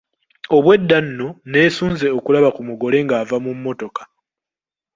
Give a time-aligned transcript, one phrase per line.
[0.55, 4.03] Obwedda nno neesunze okulaba ku mugole ng'ava mu mmotoka.